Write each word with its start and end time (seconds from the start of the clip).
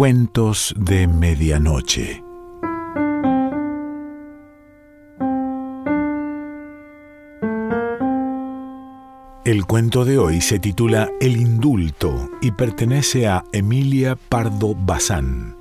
Cuentos 0.00 0.74
de 0.78 1.06
Medianoche. 1.06 2.24
El 9.44 9.66
cuento 9.66 10.06
de 10.06 10.16
hoy 10.16 10.40
se 10.40 10.58
titula 10.58 11.10
El 11.20 11.36
indulto 11.36 12.30
y 12.40 12.52
pertenece 12.52 13.28
a 13.28 13.44
Emilia 13.52 14.16
Pardo 14.16 14.74
Bazán. 14.74 15.59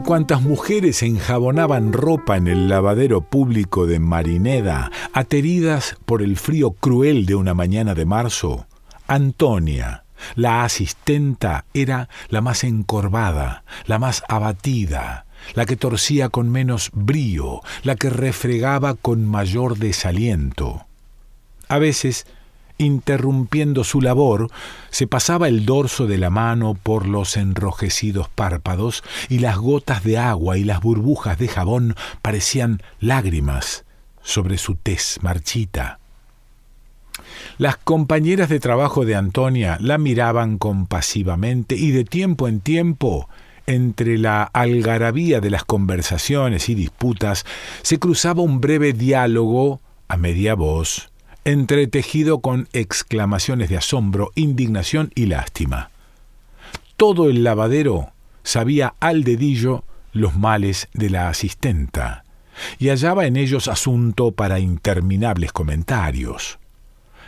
Cuantas 0.00 0.42
mujeres 0.42 1.02
enjabonaban 1.02 1.92
ropa 1.92 2.36
en 2.36 2.48
el 2.48 2.68
lavadero 2.68 3.22
público 3.22 3.86
de 3.86 3.98
Marineda, 3.98 4.90
ateridas 5.12 5.96
por 6.06 6.22
el 6.22 6.36
frío 6.36 6.72
cruel 6.72 7.26
de 7.26 7.34
una 7.34 7.54
mañana 7.54 7.94
de 7.94 8.06
marzo, 8.06 8.66
Antonia, 9.06 10.04
la 10.34 10.64
asistenta, 10.64 11.66
era 11.74 12.08
la 12.28 12.40
más 12.40 12.64
encorvada, 12.64 13.64
la 13.86 13.98
más 13.98 14.22
abatida, 14.28 15.26
la 15.54 15.66
que 15.66 15.76
torcía 15.76 16.30
con 16.30 16.50
menos 16.50 16.90
brío, 16.94 17.60
la 17.82 17.96
que 17.96 18.10
refregaba 18.10 18.94
con 18.94 19.26
mayor 19.26 19.76
desaliento. 19.76 20.86
A 21.68 21.78
veces 21.78 22.26
interrumpiendo 22.78 23.84
su 23.84 24.00
labor, 24.00 24.50
se 24.90 25.06
pasaba 25.06 25.48
el 25.48 25.64
dorso 25.64 26.06
de 26.06 26.18
la 26.18 26.30
mano 26.30 26.74
por 26.74 27.06
los 27.06 27.36
enrojecidos 27.36 28.28
párpados 28.28 29.02
y 29.28 29.38
las 29.38 29.56
gotas 29.58 30.02
de 30.04 30.18
agua 30.18 30.58
y 30.58 30.64
las 30.64 30.80
burbujas 30.80 31.38
de 31.38 31.48
jabón 31.48 31.94
parecían 32.22 32.82
lágrimas 33.00 33.84
sobre 34.22 34.58
su 34.58 34.74
tez 34.74 35.18
marchita. 35.22 35.98
Las 37.58 37.76
compañeras 37.76 38.48
de 38.48 38.58
trabajo 38.58 39.04
de 39.04 39.14
Antonia 39.14 39.78
la 39.80 39.98
miraban 39.98 40.58
compasivamente 40.58 41.76
y 41.76 41.92
de 41.92 42.04
tiempo 42.04 42.48
en 42.48 42.60
tiempo 42.60 43.28
entre 43.66 44.18
la 44.18 44.42
algarabía 44.42 45.40
de 45.40 45.50
las 45.50 45.64
conversaciones 45.64 46.68
y 46.68 46.74
disputas 46.74 47.46
se 47.82 47.98
cruzaba 47.98 48.42
un 48.42 48.60
breve 48.60 48.92
diálogo 48.92 49.80
a 50.08 50.16
media 50.16 50.54
voz 50.54 51.13
entretejido 51.44 52.40
con 52.40 52.68
exclamaciones 52.72 53.68
de 53.68 53.76
asombro, 53.76 54.32
indignación 54.34 55.10
y 55.14 55.26
lástima. 55.26 55.90
Todo 56.96 57.28
el 57.28 57.44
lavadero 57.44 58.12
sabía 58.42 58.94
al 59.00 59.24
dedillo 59.24 59.84
los 60.12 60.36
males 60.36 60.88
de 60.94 61.10
la 61.10 61.28
asistenta, 61.28 62.24
y 62.78 62.88
hallaba 62.88 63.26
en 63.26 63.36
ellos 63.36 63.68
asunto 63.68 64.32
para 64.32 64.60
interminables 64.60 65.52
comentarios. 65.52 66.58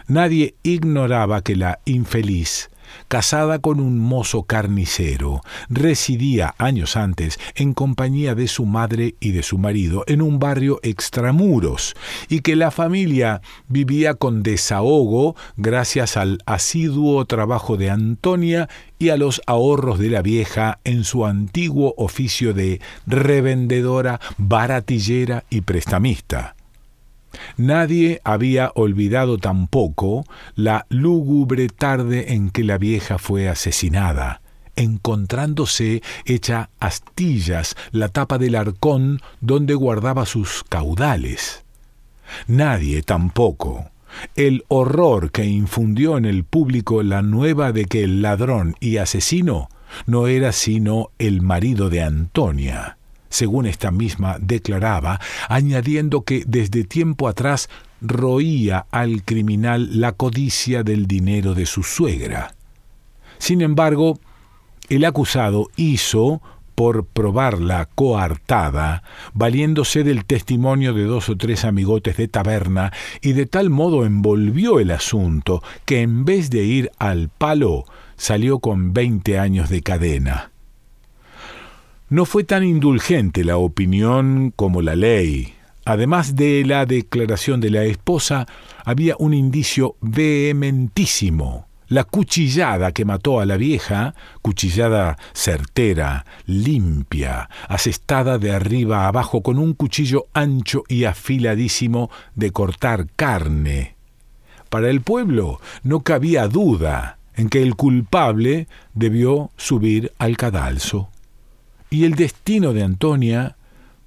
Nadie 0.06 0.55
ignoraba 0.62 1.42
que 1.42 1.56
la 1.56 1.81
infeliz 1.84 2.70
casada 3.08 3.58
con 3.58 3.80
un 3.80 3.98
mozo 3.98 4.42
carnicero, 4.42 5.40
residía 5.68 6.54
años 6.58 6.96
antes 6.96 7.38
en 7.54 7.74
compañía 7.74 8.34
de 8.34 8.48
su 8.48 8.66
madre 8.66 9.14
y 9.20 9.32
de 9.32 9.42
su 9.42 9.58
marido 9.58 10.04
en 10.06 10.22
un 10.22 10.38
barrio 10.38 10.80
extramuros, 10.82 11.94
y 12.28 12.40
que 12.40 12.56
la 12.56 12.70
familia 12.70 13.40
vivía 13.68 14.14
con 14.14 14.42
desahogo 14.42 15.36
gracias 15.56 16.16
al 16.16 16.38
asiduo 16.46 17.24
trabajo 17.24 17.76
de 17.76 17.90
Antonia 17.90 18.68
y 18.98 19.10
a 19.10 19.16
los 19.16 19.42
ahorros 19.46 19.98
de 19.98 20.10
la 20.10 20.22
vieja 20.22 20.80
en 20.84 21.04
su 21.04 21.26
antiguo 21.26 21.94
oficio 21.96 22.54
de 22.54 22.80
revendedora, 23.06 24.20
baratillera 24.38 25.44
y 25.50 25.60
prestamista. 25.60 26.56
Nadie 27.56 28.20
había 28.24 28.72
olvidado 28.74 29.38
tampoco 29.38 30.24
la 30.54 30.86
lúgubre 30.88 31.69
tarde 31.69 32.34
en 32.34 32.50
que 32.50 32.64
la 32.64 32.78
vieja 32.78 33.19
fue 33.19 33.48
asesinada, 33.48 34.41
encontrándose 34.76 36.02
hecha 36.25 36.70
astillas 36.80 37.76
la 37.92 38.08
tapa 38.08 38.38
del 38.38 38.54
arcón 38.54 39.20
donde 39.41 39.75
guardaba 39.75 40.26
sus 40.26 40.64
caudales. 40.69 41.64
Nadie 42.46 43.02
tampoco 43.02 43.91
el 44.34 44.64
horror 44.69 45.30
que 45.30 45.44
infundió 45.44 46.16
en 46.16 46.25
el 46.25 46.44
público 46.44 47.02
la 47.02 47.22
nueva 47.22 47.72
de 47.72 47.84
que 47.84 48.02
el 48.04 48.22
ladrón 48.22 48.75
y 48.80 48.96
asesino 48.96 49.69
no 50.06 50.26
era 50.26 50.52
sino 50.52 51.10
el 51.19 51.42
marido 51.42 51.91
de 51.91 52.02
Antonia 52.02 52.96
según 53.36 53.66
esta 53.66 53.91
misma 53.91 54.38
declaraba, 54.41 55.20
añadiendo 55.48 56.22
que 56.22 56.42
desde 56.47 56.84
tiempo 56.84 57.28
atrás 57.28 57.69
roía 58.00 58.86
al 58.91 59.24
criminal 59.24 60.00
la 60.00 60.12
codicia 60.12 60.82
del 60.82 61.06
dinero 61.06 61.54
de 61.54 61.66
su 61.66 61.82
suegra. 61.82 62.54
Sin 63.38 63.60
embargo, 63.60 64.19
el 64.88 65.04
acusado 65.04 65.69
hizo, 65.76 66.41
por 66.75 67.04
probar 67.04 67.60
la 67.60 67.86
coartada, 67.86 69.02
valiéndose 69.34 70.02
del 70.02 70.25
testimonio 70.25 70.94
de 70.94 71.04
dos 71.04 71.28
o 71.28 71.36
tres 71.36 71.64
amigotes 71.64 72.16
de 72.16 72.28
taberna, 72.28 72.92
y 73.20 73.32
de 73.34 73.44
tal 73.44 73.69
modo 73.69 74.06
envolvió 74.06 74.80
el 74.80 74.91
asunto 74.91 75.62
que 75.84 76.00
en 76.00 76.25
vez 76.25 76.48
de 76.48 76.64
ir 76.64 76.91
al 76.98 77.28
palo, 77.28 77.84
salió 78.16 78.60
con 78.60 78.94
veinte 78.94 79.38
años 79.38 79.69
de 79.69 79.82
cadena. 79.82 80.52
No 82.09 82.25
fue 82.25 82.44
tan 82.44 82.62
indulgente 82.62 83.43
la 83.43 83.56
opinión 83.56 84.53
como 84.55 84.81
la 84.81 84.94
ley. 84.94 85.55
Además 85.84 86.37
de 86.37 86.65
la 86.65 86.87
declaración 86.87 87.61
de 87.61 87.71
la 87.71 87.83
esposa, 87.83 88.47
había 88.84 89.17
un 89.19 89.34
indicio 89.34 89.97
vehementísimo. 90.00 91.67
La 91.89 92.05
cuchillada 92.05 92.93
que 92.93 93.05
mató 93.05 93.41
a 93.41 93.44
la 93.44 93.56
vieja, 93.56 94.15
cuchillada 94.41 95.19
certera, 95.33 96.25
limpia, 96.47 97.50
asestada 97.69 98.38
de 98.38 98.53
arriba 98.53 99.05
a 99.05 99.09
abajo 99.09 99.43
con 99.43 99.59
un 99.59 99.75
cuchillo 99.75 100.27
ancho 100.33 100.84
y 100.88 101.05
afiladísimo 101.06 102.09
de 102.37 102.53
cortar 102.53 103.09
carne. 103.17 103.97
Para 104.69 104.91
el 104.91 105.00
pueblo 105.00 105.61
no 105.83 106.05
cabía 106.05 106.47
duda 106.47 107.19
en 107.34 107.49
que 107.49 107.65
el 107.65 107.75
culpable 107.75 108.69
debió 108.94 109.50
subir 109.56 110.12
al 110.19 110.37
cadalso 110.37 111.11
y 111.96 112.04
el 112.04 112.14
destino 112.14 112.74
de 112.74 112.82
Antonia 112.82 113.56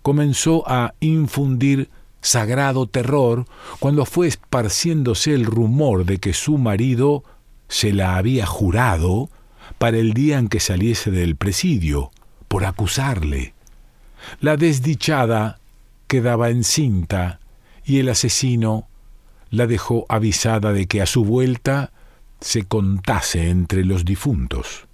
comenzó 0.04 0.64
a 0.70 0.94
infundir 1.00 1.90
sagrado 2.22 2.86
terror 2.86 3.48
cuando 3.80 4.06
fue 4.06 4.28
esparciéndose 4.28 5.34
el 5.34 5.44
rumor 5.44 6.06
de 6.06 6.20
que 6.20 6.34
su 6.34 6.60
marido 6.60 7.24
se 7.68 7.92
la 7.92 8.18
había 8.18 8.46
jurado 8.46 9.32
para 9.80 9.98
el 9.98 10.14
día 10.14 10.38
en 10.38 10.50
que 10.50 10.60
saliese 10.60 11.10
del 11.10 11.36
presidio, 11.36 12.12
por 12.48 12.64
acusarle. 12.64 13.56
La 14.40 14.56
desdichada 14.56 15.60
quedaba 16.06 16.52
encinta 16.52 17.40
y 17.84 17.98
el 17.98 18.10
asesino 18.10 18.88
la 19.50 19.66
dejó 19.66 20.06
avisada 20.10 20.74
de 20.74 20.86
que 20.86 21.02
a 21.02 21.08
su 21.08 21.26
vuelta 21.26 21.92
se 22.40 22.66
contase 22.66 23.50
entre 23.50 23.84
los 23.84 24.06
difuntos. 24.06 24.89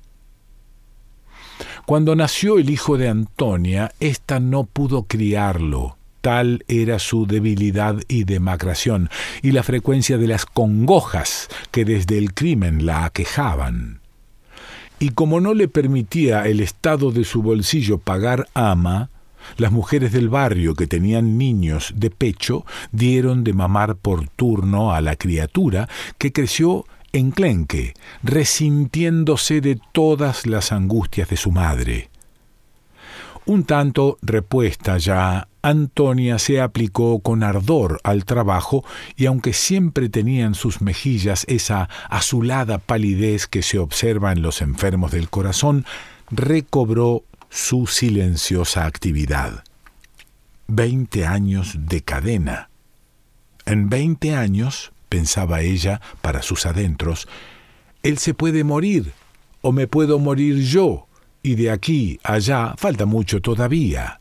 Cuando 1.85 2.15
nació 2.15 2.57
el 2.57 2.69
hijo 2.69 2.97
de 2.97 3.09
Antonia, 3.09 3.91
ésta 3.99 4.39
no 4.39 4.63
pudo 4.63 5.03
criarlo. 5.03 5.97
Tal 6.21 6.63
era 6.67 6.97
su 6.97 7.27
debilidad 7.27 7.97
y 8.07 8.23
demacración, 8.23 9.09
y 9.43 9.51
la 9.51 9.61
frecuencia 9.61 10.17
de 10.17 10.27
las 10.27 10.45
congojas 10.45 11.49
que 11.71 11.85
desde 11.85 12.17
el 12.17 12.33
crimen 12.33 12.85
la 12.85 13.05
aquejaban. 13.05 13.99
Y 14.97 15.09
como 15.09 15.39
no 15.41 15.53
le 15.53 15.67
permitía 15.67 16.47
el 16.47 16.61
estado 16.61 17.11
de 17.11 17.25
su 17.25 17.43
bolsillo 17.43 17.99
pagar 17.99 18.47
ama, 18.53 19.09
las 19.57 19.71
mujeres 19.71 20.11
del 20.11 20.29
barrio 20.29 20.73
que 20.73 20.87
tenían 20.87 21.37
niños 21.37 21.93
de 21.95 22.09
pecho 22.09 22.65
dieron 22.91 23.43
de 23.43 23.53
mamar 23.53 23.95
por 23.95 24.27
turno 24.29 24.93
a 24.93 25.01
la 25.01 25.15
criatura, 25.15 25.87
que 26.17 26.31
creció 26.31 26.85
enclenque, 27.15 27.93
resintiéndose 28.23 29.61
de 29.61 29.79
todas 29.91 30.45
las 30.45 30.71
angustias 30.71 31.29
de 31.29 31.37
su 31.37 31.51
madre. 31.51 32.09
Un 33.45 33.63
tanto 33.63 34.17
repuesta 34.23 34.97
ya, 34.97 35.47
Antonia 35.61 36.39
se 36.39 36.61
aplicó 36.61 37.19
con 37.19 37.43
ardor 37.43 37.99
al 38.03 38.25
trabajo 38.25 38.83
y 39.15 39.27
aunque 39.27 39.53
siempre 39.53 40.09
tenía 40.09 40.45
en 40.45 40.55
sus 40.55 40.81
mejillas 40.81 41.45
esa 41.47 41.89
azulada 42.09 42.79
palidez 42.79 43.45
que 43.45 43.61
se 43.61 43.77
observa 43.77 44.31
en 44.31 44.41
los 44.41 44.61
enfermos 44.61 45.11
del 45.11 45.29
corazón, 45.29 45.85
recobró 46.31 47.23
su 47.49 47.85
silenciosa 47.85 48.85
actividad. 48.85 49.63
Veinte 50.67 51.27
años 51.27 51.75
de 51.77 52.01
cadena. 52.01 52.69
En 53.67 53.89
veinte 53.89 54.35
años 54.35 54.91
pensaba 55.15 55.61
ella 55.61 56.01
para 56.21 56.41
sus 56.41 56.65
adentros, 56.65 57.29
él 58.03 58.17
se 58.17 58.33
puede 58.33 58.65
morir 58.65 59.13
o 59.61 59.71
me 59.71 59.87
puedo 59.87 60.19
morir 60.19 60.61
yo, 60.61 61.07
y 61.41 61.55
de 61.55 61.71
aquí 61.71 62.19
allá 62.21 62.73
falta 62.75 63.05
mucho 63.05 63.39
todavía. 63.39 64.19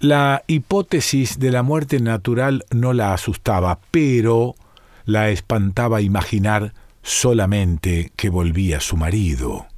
La 0.00 0.42
hipótesis 0.48 1.38
de 1.38 1.52
la 1.52 1.62
muerte 1.62 2.00
natural 2.00 2.64
no 2.72 2.92
la 2.92 3.14
asustaba, 3.14 3.78
pero 3.92 4.56
la 5.04 5.30
espantaba 5.30 6.00
imaginar 6.00 6.74
solamente 7.04 8.10
que 8.16 8.28
volvía 8.28 8.80
su 8.80 8.96
marido. 8.96 9.69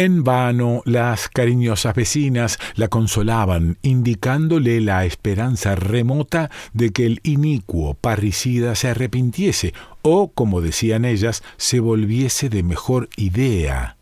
En 0.00 0.24
vano 0.24 0.80
las 0.86 1.28
cariñosas 1.28 1.94
vecinas 1.94 2.58
la 2.74 2.88
consolaban, 2.88 3.76
indicándole 3.82 4.80
la 4.80 5.04
esperanza 5.04 5.74
remota 5.74 6.50
de 6.72 6.88
que 6.90 7.04
el 7.04 7.20
inicuo 7.22 7.92
parricida 7.92 8.76
se 8.76 8.88
arrepintiese 8.88 9.74
o, 10.00 10.32
como 10.32 10.62
decían 10.62 11.04
ellas, 11.04 11.42
se 11.58 11.80
volviese 11.80 12.48
de 12.48 12.62
mejor 12.62 13.10
idea. 13.18 13.98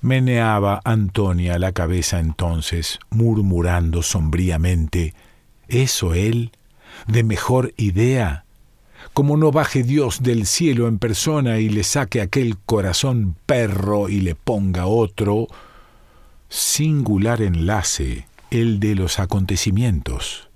Meneaba 0.00 0.80
Antonia 0.86 1.58
la 1.58 1.72
cabeza 1.72 2.18
entonces, 2.18 2.98
murmurando 3.10 4.02
sombríamente 4.02 5.12
¿Eso 5.68 6.14
él? 6.14 6.50
¿De 7.06 7.24
mejor 7.24 7.74
idea? 7.76 8.43
Como 9.14 9.36
no 9.36 9.52
baje 9.52 9.84
Dios 9.84 10.22
del 10.24 10.44
cielo 10.44 10.88
en 10.88 10.98
persona 10.98 11.60
y 11.60 11.68
le 11.68 11.84
saque 11.84 12.20
aquel 12.20 12.58
corazón 12.58 13.36
perro 13.46 14.08
y 14.08 14.20
le 14.20 14.34
ponga 14.34 14.86
otro, 14.86 15.46
singular 16.48 17.40
enlace 17.40 18.26
el 18.50 18.80
de 18.80 18.96
los 18.96 19.20
acontecimientos. 19.20 20.48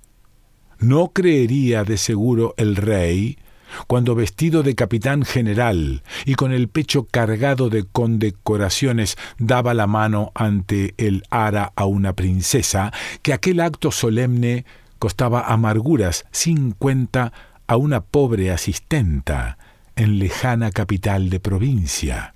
No 0.80 1.08
creería 1.08 1.84
de 1.84 1.98
seguro 1.98 2.54
el 2.56 2.74
rey 2.74 3.38
cuando 3.86 4.16
vestido 4.16 4.64
de 4.64 4.74
capitán 4.74 5.24
general 5.24 6.02
y 6.24 6.34
con 6.34 6.52
el 6.52 6.68
pecho 6.68 7.04
cargado 7.04 7.70
de 7.70 7.84
condecoraciones 7.84 9.16
daba 9.38 9.72
la 9.72 9.86
mano 9.86 10.32
ante 10.34 10.94
el 10.96 11.22
ara 11.30 11.72
a 11.76 11.84
una 11.84 12.12
princesa, 12.14 12.92
que 13.22 13.32
aquel 13.32 13.60
acto 13.60 13.92
solemne 13.92 14.64
costaba 14.98 15.42
amarguras 15.42 16.24
sin 16.32 16.72
cuenta 16.72 17.32
a 17.68 17.76
una 17.76 18.00
pobre 18.00 18.50
asistenta 18.50 19.58
en 19.94 20.18
lejana 20.18 20.72
capital 20.72 21.30
de 21.30 21.38
provincia. 21.38 22.34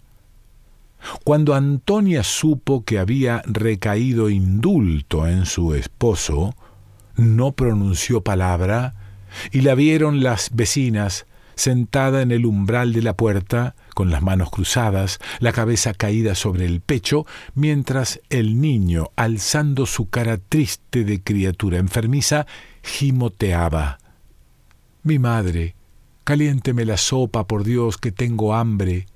Cuando 1.24 1.54
Antonia 1.54 2.22
supo 2.22 2.84
que 2.84 2.98
había 2.98 3.42
recaído 3.46 4.30
indulto 4.30 5.26
en 5.26 5.46
su 5.46 5.74
esposo, 5.74 6.54
no 7.16 7.52
pronunció 7.52 8.22
palabra 8.22 8.94
y 9.50 9.62
la 9.62 9.74
vieron 9.74 10.22
las 10.22 10.50
vecinas 10.54 11.26
sentada 11.54 12.22
en 12.22 12.30
el 12.30 12.46
umbral 12.46 12.92
de 12.92 13.02
la 13.02 13.16
puerta, 13.16 13.74
con 13.94 14.10
las 14.10 14.22
manos 14.22 14.50
cruzadas, 14.50 15.18
la 15.38 15.52
cabeza 15.52 15.94
caída 15.94 16.34
sobre 16.34 16.66
el 16.66 16.80
pecho, 16.80 17.26
mientras 17.54 18.20
el 18.30 18.60
niño, 18.60 19.10
alzando 19.16 19.86
su 19.86 20.08
cara 20.08 20.38
triste 20.38 21.04
de 21.04 21.22
criatura 21.22 21.78
enfermiza, 21.78 22.46
gimoteaba. 22.82 23.98
Mi 25.04 25.18
madre, 25.18 25.74
caliénteme 26.22 26.84
la 26.84 26.96
sopa, 26.96 27.46
por 27.46 27.64
Dios, 27.64 27.98
que 27.98 28.12
tengo 28.12 28.54
hambre. 28.54 29.06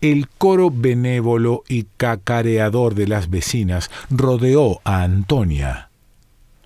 El 0.00 0.28
coro 0.28 0.70
benévolo 0.70 1.64
y 1.68 1.86
cacareador 1.96 2.94
de 2.94 3.08
las 3.08 3.28
vecinas 3.28 3.90
rodeó 4.08 4.80
a 4.84 5.02
Antonia. 5.02 5.90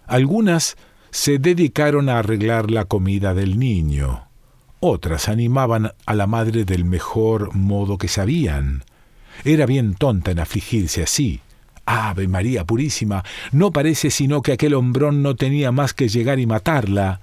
Algunas 0.07 0.77
se 1.11 1.39
dedicaron 1.39 2.09
a 2.09 2.19
arreglar 2.19 2.71
la 2.71 2.85
comida 2.85 3.35
del 3.35 3.59
niño. 3.59 4.29
Otras 4.79 5.29
animaban 5.29 5.93
a 6.07 6.15
la 6.15 6.27
madre 6.27 6.65
del 6.65 6.85
mejor 6.85 7.55
modo 7.55 7.99
que 7.99 8.09
sabían. 8.09 8.85
Era 9.45 9.67
bien 9.67 9.95
tonta 9.95 10.31
en 10.31 10.39
afligirse 10.39 11.03
así. 11.03 11.41
Ave 11.85 12.29
María 12.29 12.65
Purísima, 12.65 13.25
no 13.51 13.73
parece 13.73 14.11
sino 14.11 14.41
que 14.41 14.53
aquel 14.53 14.75
hombrón 14.75 15.23
no 15.23 15.35
tenía 15.35 15.73
más 15.73 15.95
que 15.95 16.09
llegar 16.09 16.39
y 16.39 16.47
matarla. 16.47 17.21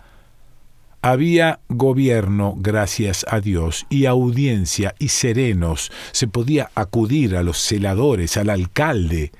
Había 1.02 1.62
gobierno, 1.70 2.56
gracias 2.58 3.26
a 3.30 3.40
Dios, 3.40 3.86
y 3.90 4.06
audiencia, 4.06 4.96
y 5.00 5.10
serenos. 5.10 5.92
Se 6.12 6.28
podía 6.28 6.72
acudir 6.76 7.38
a 7.38 7.44
los 7.44 7.58
celadores, 7.58 8.36
al 8.36 8.50
alcalde. 8.50 9.32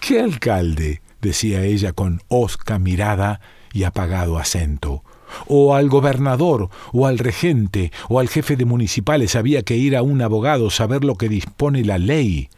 ¿Qué 0.00 0.20
alcalde? 0.20 1.00
decía 1.20 1.62
ella 1.62 1.92
con 1.92 2.22
hosca 2.28 2.78
mirada 2.78 3.40
y 3.72 3.84
apagado 3.84 4.38
acento. 4.38 5.04
O 5.46 5.76
al 5.76 5.88
gobernador, 5.88 6.70
o 6.92 7.06
al 7.06 7.18
regente, 7.18 7.92
o 8.08 8.18
al 8.18 8.28
jefe 8.28 8.56
de 8.56 8.64
municipales 8.64 9.36
había 9.36 9.62
que 9.62 9.76
ir 9.76 9.96
a 9.96 10.02
un 10.02 10.20
abogado, 10.22 10.70
saber 10.70 11.04
lo 11.04 11.14
que 11.14 11.28
dispone 11.28 11.84
la 11.84 11.98
ley. 11.98 12.48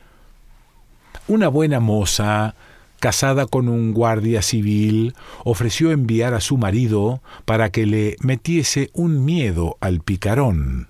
Una 1.28 1.48
buena 1.48 1.80
moza, 1.80 2.54
casada 3.02 3.46
con 3.46 3.68
un 3.68 3.92
guardia 3.92 4.42
civil, 4.42 5.16
ofreció 5.42 5.90
enviar 5.90 6.34
a 6.34 6.40
su 6.40 6.56
marido 6.56 7.20
para 7.44 7.70
que 7.70 7.84
le 7.84 8.16
metiese 8.20 8.90
un 8.92 9.24
miedo 9.24 9.76
al 9.80 10.02
picarón. 10.02 10.86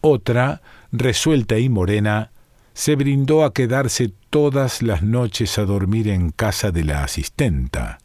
Otra, 0.00 0.62
resuelta 0.92 1.58
y 1.58 1.68
morena, 1.68 2.30
se 2.72 2.94
brindó 2.94 3.44
a 3.44 3.52
quedarse 3.52 4.12
todas 4.30 4.80
las 4.80 5.02
noches 5.02 5.58
a 5.58 5.64
dormir 5.64 6.06
en 6.06 6.30
casa 6.30 6.70
de 6.70 6.84
la 6.84 7.02
asistenta. 7.02 7.98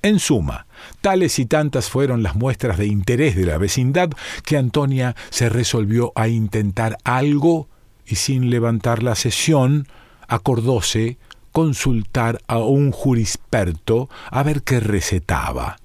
En 0.00 0.18
suma, 0.18 0.66
tales 1.02 1.38
y 1.38 1.44
tantas 1.44 1.90
fueron 1.90 2.22
las 2.22 2.34
muestras 2.34 2.78
de 2.78 2.86
interés 2.86 3.36
de 3.36 3.44
la 3.44 3.58
vecindad 3.58 4.08
que 4.42 4.56
Antonia 4.56 5.14
se 5.28 5.50
resolvió 5.50 6.12
a 6.14 6.28
intentar 6.28 6.96
algo 7.04 7.68
y 8.06 8.14
sin 8.14 8.48
levantar 8.48 9.02
la 9.02 9.16
sesión 9.16 9.86
acordóse 10.28 11.18
consultar 11.54 12.40
a 12.48 12.58
un 12.58 12.90
jurisperto 12.90 14.10
a 14.32 14.42
ver 14.42 14.64
qué 14.64 14.80
recetaba. 14.80 15.76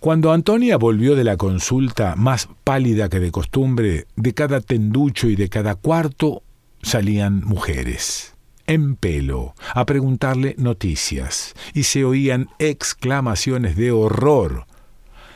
Cuando 0.00 0.32
Antonia 0.32 0.78
volvió 0.78 1.14
de 1.14 1.24
la 1.24 1.36
consulta, 1.36 2.16
más 2.16 2.48
pálida 2.64 3.10
que 3.10 3.20
de 3.20 3.30
costumbre, 3.30 4.06
de 4.16 4.32
cada 4.32 4.62
tenducho 4.62 5.28
y 5.28 5.36
de 5.36 5.50
cada 5.50 5.74
cuarto 5.74 6.42
salían 6.80 7.44
mujeres, 7.44 8.34
en 8.66 8.96
pelo, 8.96 9.54
a 9.74 9.84
preguntarle 9.84 10.54
noticias, 10.56 11.54
y 11.74 11.82
se 11.82 12.06
oían 12.06 12.48
exclamaciones 12.58 13.76
de 13.76 13.92
horror. 13.92 14.64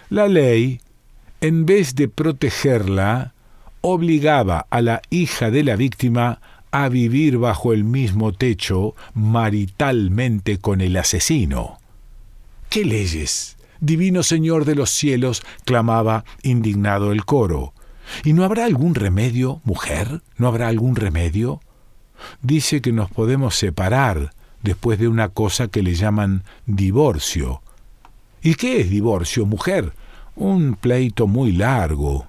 La 0.08 0.28
ley, 0.28 0.80
en 1.42 1.66
vez 1.66 1.94
de 1.94 2.08
protegerla, 2.08 3.34
obligaba 3.82 4.66
a 4.70 4.80
la 4.80 5.02
hija 5.10 5.50
de 5.50 5.62
la 5.62 5.76
víctima 5.76 6.40
a 6.84 6.88
vivir 6.88 7.38
bajo 7.38 7.72
el 7.72 7.84
mismo 7.84 8.32
techo 8.32 8.94
maritalmente 9.14 10.58
con 10.58 10.80
el 10.80 10.96
asesino. 10.96 11.78
¿Qué 12.68 12.84
leyes? 12.84 13.56
Divino 13.80 14.22
Señor 14.22 14.64
de 14.64 14.74
los 14.74 14.90
cielos, 14.90 15.42
clamaba 15.64 16.24
indignado 16.42 17.12
el 17.12 17.24
coro. 17.24 17.72
¿Y 18.24 18.32
no 18.32 18.44
habrá 18.44 18.64
algún 18.64 18.94
remedio, 18.94 19.60
mujer? 19.64 20.22
¿No 20.38 20.48
habrá 20.48 20.68
algún 20.68 20.96
remedio? 20.96 21.60
Dice 22.42 22.80
que 22.80 22.92
nos 22.92 23.10
podemos 23.10 23.56
separar 23.56 24.32
después 24.62 24.98
de 24.98 25.08
una 25.08 25.28
cosa 25.28 25.68
que 25.68 25.82
le 25.82 25.94
llaman 25.94 26.44
divorcio. 26.66 27.62
¿Y 28.42 28.54
qué 28.54 28.80
es 28.80 28.90
divorcio, 28.90 29.46
mujer? 29.46 29.92
Un 30.34 30.74
pleito 30.74 31.26
muy 31.26 31.52
largo, 31.52 32.26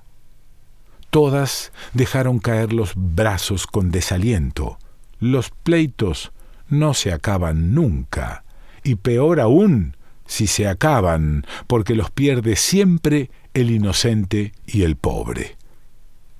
Todas 1.10 1.72
dejaron 1.94 2.40
caer 2.40 2.74
los 2.74 2.94
brazos 2.96 3.68
con 3.68 3.92
desaliento. 3.92 4.78
Los 5.20 5.50
pleitos 5.50 6.32
no 6.70 6.94
se 6.94 7.12
acaban 7.12 7.74
nunca, 7.74 8.44
y 8.84 8.96
peor 8.96 9.40
aún 9.40 9.96
si 10.26 10.48
se 10.48 10.68
acaban, 10.68 11.46
porque 11.68 11.96
los 11.96 12.12
pierde 12.12 12.56
siempre 12.56 13.32
el 13.54 13.72
inocente 13.72 14.52
y 14.66 14.84
el 14.84 14.98
pobre. 14.98 15.56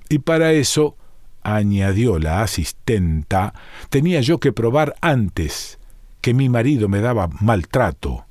Y 0.10 0.20
para 0.20 0.52
eso, 0.52 0.96
añadió 1.42 2.20
la 2.20 2.42
asistenta, 2.42 3.54
tenía 3.90 4.22
yo 4.22 4.40
que 4.40 4.52
probar 4.52 4.96
antes 5.02 5.80
que 6.22 6.34
mi 6.34 6.50
marido 6.50 6.90
me 6.90 7.00
daba 7.00 7.30
maltrato. 7.40 8.26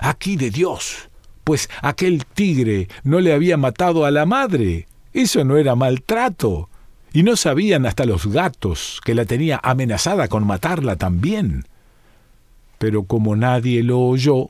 Aquí 0.00 0.36
de 0.36 0.50
Dios, 0.50 1.08
pues 1.44 1.70
aquel 1.80 2.26
tigre 2.26 2.88
no 3.04 3.20
le 3.20 3.32
había 3.32 3.56
matado 3.56 4.04
a 4.04 4.10
la 4.10 4.26
madre, 4.26 4.86
eso 5.12 5.44
no 5.44 5.56
era 5.56 5.74
maltrato. 5.74 6.68
Y 7.12 7.22
no 7.22 7.36
sabían 7.36 7.84
hasta 7.84 8.06
los 8.06 8.26
gatos 8.26 9.00
que 9.04 9.14
la 9.14 9.26
tenía 9.26 9.60
amenazada 9.62 10.28
con 10.28 10.46
matarla 10.46 10.96
también. 10.96 11.66
Pero 12.78 13.04
como 13.04 13.36
nadie 13.36 13.82
lo 13.82 14.00
oyó, 14.00 14.48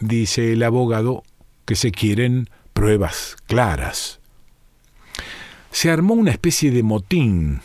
dice 0.00 0.52
el 0.52 0.62
abogado 0.62 1.22
que 1.64 1.76
se 1.76 1.92
quieren 1.92 2.50
pruebas 2.74 3.36
claras. 3.46 4.20
Se 5.70 5.90
armó 5.90 6.14
una 6.14 6.30
especie 6.30 6.70
de 6.70 6.82
motín. 6.82 7.62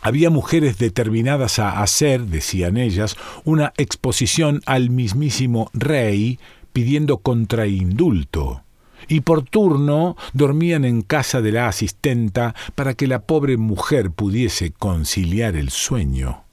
Había 0.00 0.30
mujeres 0.30 0.78
determinadas 0.78 1.58
a 1.58 1.82
hacer, 1.82 2.22
decían 2.22 2.78
ellas, 2.78 3.16
una 3.44 3.74
exposición 3.76 4.62
al 4.64 4.88
mismísimo 4.88 5.70
rey 5.74 6.40
pidiendo 6.72 7.18
contraindulto 7.18 8.62
y 9.08 9.20
por 9.20 9.42
turno 9.42 10.16
dormían 10.32 10.84
en 10.84 11.02
casa 11.02 11.40
de 11.40 11.52
la 11.52 11.68
asistenta 11.68 12.54
para 12.74 12.94
que 12.94 13.06
la 13.06 13.22
pobre 13.22 13.56
mujer 13.56 14.10
pudiese 14.10 14.72
conciliar 14.72 15.56
el 15.56 15.70
sueño. 15.70 16.44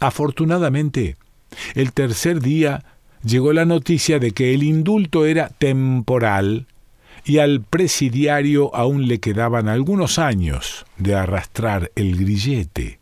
Afortunadamente, 0.00 1.16
el 1.74 1.92
tercer 1.92 2.40
día 2.40 2.84
llegó 3.24 3.52
la 3.52 3.64
noticia 3.64 4.18
de 4.18 4.32
que 4.32 4.54
el 4.54 4.62
indulto 4.62 5.26
era 5.26 5.48
temporal 5.48 6.66
y 7.24 7.38
al 7.38 7.62
presidiario 7.62 8.74
aún 8.74 9.06
le 9.06 9.20
quedaban 9.20 9.68
algunos 9.68 10.18
años 10.18 10.86
de 10.98 11.14
arrastrar 11.14 11.92
el 11.94 12.16
grillete. 12.16 12.98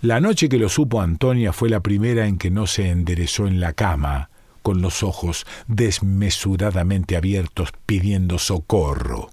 La 0.00 0.20
noche 0.20 0.48
que 0.48 0.58
lo 0.58 0.68
supo 0.68 1.00
Antonia 1.00 1.52
fue 1.52 1.70
la 1.70 1.80
primera 1.80 2.26
en 2.26 2.38
que 2.38 2.50
no 2.50 2.66
se 2.66 2.90
enderezó 2.90 3.46
en 3.46 3.60
la 3.60 3.72
cama, 3.72 4.30
con 4.64 4.80
los 4.80 5.02
ojos 5.02 5.46
desmesuradamente 5.68 7.18
abiertos 7.18 7.68
pidiendo 7.84 8.38
socorro. 8.38 9.28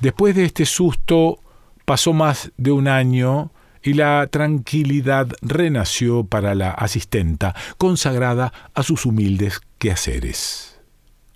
Después 0.00 0.34
de 0.34 0.44
este 0.44 0.66
susto 0.66 1.38
pasó 1.84 2.12
más 2.12 2.50
de 2.56 2.72
un 2.72 2.88
año 2.88 3.52
y 3.84 3.92
la 3.94 4.26
tranquilidad 4.26 5.28
renació 5.40 6.24
para 6.24 6.56
la 6.56 6.72
asistenta, 6.72 7.54
consagrada 7.78 8.52
a 8.74 8.82
sus 8.82 9.06
humildes 9.06 9.60
quehaceres. 9.78 10.80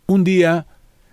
Un 0.06 0.24
día, 0.24 0.66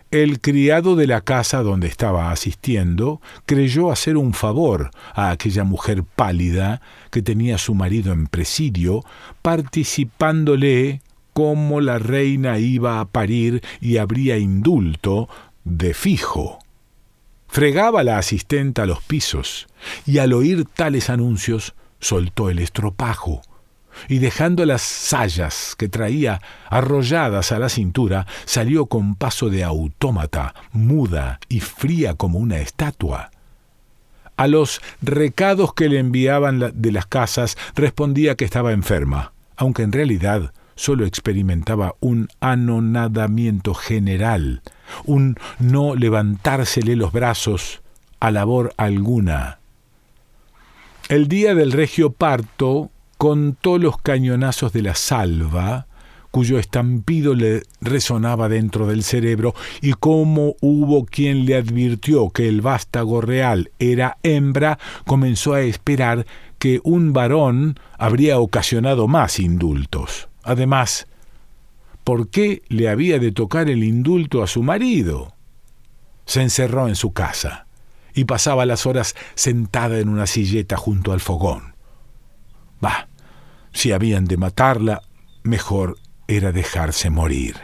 el 0.10 0.42
criado 0.42 0.96
de 0.96 1.06
la 1.06 1.22
casa 1.22 1.62
donde 1.62 1.88
estaba 1.88 2.32
asistiendo 2.32 3.22
creyó 3.46 3.92
hacer 3.92 4.18
un 4.18 4.34
favor 4.34 4.90
a 5.14 5.30
aquella 5.30 5.64
mujer 5.64 6.04
pálida 6.04 6.82
que 7.12 7.22
tenía 7.22 7.56
a 7.56 7.60
su 7.60 7.76
marido 7.76 8.12
en 8.12 8.26
presidio, 8.26 9.04
participándole 9.44 11.02
cómo 11.38 11.82
la 11.82 12.00
reina 12.00 12.58
iba 12.58 13.00
a 13.00 13.06
parir 13.06 13.62
y 13.80 13.98
habría 13.98 14.40
indulto 14.40 15.30
de 15.66 15.94
fijo. 15.94 16.58
Fregaba 17.48 18.04
la 18.04 18.18
asistenta 18.18 18.88
los 18.88 19.04
pisos, 19.04 19.68
y 20.08 20.18
al 20.18 20.34
oír 20.34 20.66
tales 20.66 21.12
anuncios 21.12 21.76
soltó 22.00 22.50
el 22.50 22.58
estropajo, 22.58 23.44
y 24.08 24.18
dejando 24.18 24.66
las 24.66 24.82
sayas 24.82 25.76
que 25.78 25.88
traía 25.88 26.42
arrolladas 26.72 27.52
a 27.52 27.60
la 27.60 27.70
cintura, 27.70 28.26
salió 28.46 28.88
con 28.88 29.14
paso 29.14 29.52
de 29.52 29.64
autómata, 29.64 30.56
muda 30.72 31.40
y 31.50 31.60
fría 31.60 32.16
como 32.16 32.40
una 32.40 32.58
estatua. 32.58 33.30
A 34.38 34.48
los 34.48 34.82
recados 35.04 35.76
que 35.76 35.88
le 35.88 36.00
enviaban 36.00 36.72
de 36.74 36.92
las 36.92 37.06
casas 37.06 37.60
respondía 37.76 38.34
que 38.34 38.46
estaba 38.46 38.72
enferma, 38.72 39.34
aunque 39.56 39.84
en 39.84 39.92
realidad 39.92 40.52
solo 40.78 41.06
experimentaba 41.06 41.96
un 42.00 42.30
anonadamiento 42.40 43.74
general, 43.74 44.62
un 45.04 45.36
no 45.60 45.96
levantársele 45.96 46.96
los 46.96 47.12
brazos 47.12 47.82
a 48.22 48.32
labor 48.32 48.74
alguna. 48.78 49.60
El 51.10 51.28
día 51.28 51.56
del 51.56 51.72
regio 51.72 52.12
parto 52.12 52.92
contó 53.18 53.78
los 53.78 53.98
cañonazos 53.98 54.72
de 54.74 54.82
la 54.82 54.96
salva, 54.96 55.88
cuyo 56.32 56.60
estampido 56.60 57.34
le 57.34 57.64
resonaba 57.82 58.50
dentro 58.50 58.86
del 58.88 59.04
cerebro, 59.04 59.56
y 59.82 59.94
cómo 59.94 60.56
hubo 60.62 61.06
quien 61.06 61.46
le 61.46 61.56
advirtió 61.56 62.30
que 62.30 62.48
el 62.48 62.62
vástago 62.62 63.22
real 63.22 63.72
era 63.80 64.18
hembra, 64.24 64.78
comenzó 65.06 65.54
a 65.54 65.62
esperar 65.62 66.26
que 66.60 66.80
un 66.84 67.14
varón 67.14 67.80
habría 67.98 68.40
ocasionado 68.40 69.08
más 69.08 69.40
indultos. 69.40 70.27
Además, 70.48 71.08
¿por 72.06 72.30
qué 72.30 72.64
le 72.70 72.88
había 72.88 73.20
de 73.20 73.34
tocar 73.34 73.70
el 73.70 73.84
indulto 73.84 74.42
a 74.42 74.48
su 74.48 74.64
marido? 74.64 75.34
Se 76.26 76.42
encerró 76.42 76.88
en 76.88 76.96
su 76.96 77.12
casa 77.12 77.68
y 78.14 78.24
pasaba 78.24 78.66
las 78.66 78.86
horas 78.86 79.14
sentada 79.36 80.00
en 80.00 80.08
una 80.08 80.26
silleta 80.26 80.78
junto 80.78 81.12
al 81.12 81.20
fogón. 81.20 81.76
Bah, 82.80 83.10
si 83.74 83.92
habían 83.92 84.24
de 84.24 84.38
matarla, 84.38 85.02
mejor 85.44 85.98
era 86.30 86.54
dejarse 86.54 87.10
morir. 87.10 87.58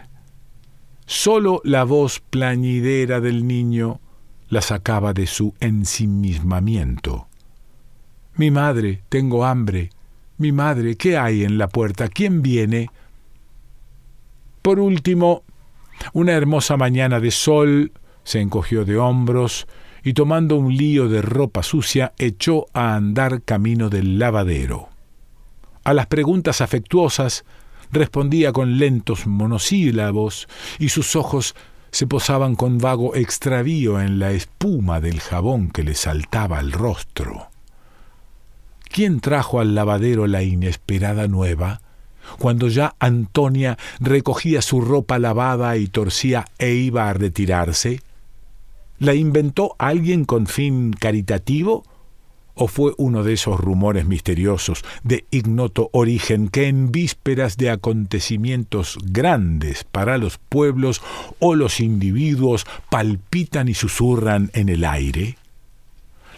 Solo 1.05 1.61
la 1.63 1.85
voz 1.85 2.19
plañidera 2.19 3.21
del 3.21 3.47
niño 3.47 4.01
la 4.49 4.61
sacaba 4.61 5.13
de 5.13 5.25
su 5.25 5.55
ensimismamiento. 5.61 7.29
Mi 8.35 8.51
madre, 8.51 9.03
tengo 9.07 9.45
hambre, 9.45 9.89
mi 10.43 10.51
madre, 10.51 10.97
¿qué 10.97 11.17
hay 11.17 11.45
en 11.45 11.57
la 11.57 11.69
puerta? 11.69 12.09
¿Quién 12.09 12.41
viene? 12.41 12.89
Por 14.61 14.77
último, 14.77 15.43
una 16.11 16.33
hermosa 16.33 16.75
mañana 16.75 17.21
de 17.21 17.31
sol, 17.31 17.93
se 18.25 18.41
encogió 18.41 18.83
de 18.83 18.97
hombros 18.97 19.67
y 20.03 20.11
tomando 20.11 20.57
un 20.57 20.75
lío 20.75 21.07
de 21.07 21.21
ropa 21.21 21.63
sucia 21.63 22.11
echó 22.17 22.65
a 22.73 22.93
andar 22.93 23.41
camino 23.43 23.89
del 23.89 24.19
lavadero. 24.19 24.89
A 25.85 25.93
las 25.93 26.07
preguntas 26.07 26.59
afectuosas 26.59 27.45
respondía 27.89 28.51
con 28.51 28.77
lentos 28.77 29.25
monosílabos 29.25 30.49
y 30.77 30.89
sus 30.89 31.15
ojos 31.15 31.55
se 31.89 32.05
posaban 32.05 32.55
con 32.55 32.79
vago 32.79 33.15
extravío 33.15 34.01
en 34.01 34.19
la 34.19 34.31
espuma 34.31 34.99
del 34.99 35.21
jabón 35.21 35.69
que 35.69 35.83
le 35.83 35.95
saltaba 35.95 36.59
al 36.59 36.73
rostro. 36.73 37.52
¿Quién 38.93 39.21
trajo 39.21 39.59
al 39.59 39.73
lavadero 39.73 40.27
la 40.27 40.43
inesperada 40.43 41.27
nueva? 41.27 41.81
Cuando 42.37 42.67
ya 42.67 42.93
Antonia 42.99 43.79
recogía 43.99 44.61
su 44.61 44.81
ropa 44.81 45.17
lavada 45.17 45.77
y 45.77 45.87
torcía 45.87 46.45
e 46.59 46.75
iba 46.75 47.09
a 47.09 47.13
retirarse, 47.13 48.01
¿la 48.99 49.15
inventó 49.15 49.75
alguien 49.79 50.25
con 50.25 50.45
fin 50.45 50.93
caritativo? 50.93 51.83
¿O 52.53 52.67
fue 52.67 52.93
uno 52.99 53.23
de 53.23 53.33
esos 53.33 53.59
rumores 53.59 54.05
misteriosos 54.05 54.85
de 55.03 55.25
ignoto 55.31 55.89
origen 55.91 56.47
que 56.47 56.67
en 56.67 56.91
vísperas 56.91 57.57
de 57.57 57.71
acontecimientos 57.71 58.99
grandes 59.03 59.85
para 59.85 60.19
los 60.19 60.37
pueblos 60.37 61.01
o 61.39 61.55
los 61.55 61.79
individuos 61.79 62.67
palpitan 62.91 63.69
y 63.69 63.73
susurran 63.73 64.51
en 64.53 64.69
el 64.69 64.85
aire? 64.85 65.39